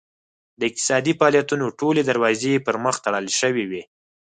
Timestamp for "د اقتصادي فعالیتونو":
0.59-1.65